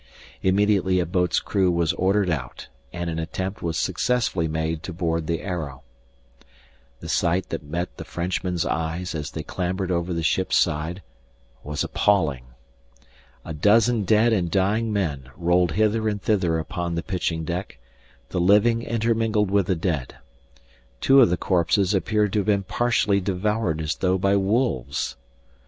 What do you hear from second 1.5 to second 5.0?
was ordered out and an attempt was successfully made to